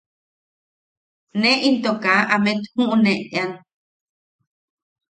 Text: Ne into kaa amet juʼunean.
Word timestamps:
Ne 1.39 1.51
into 1.67 1.91
kaa 2.03 2.21
amet 2.35 2.59
juʼunean. 2.73 3.51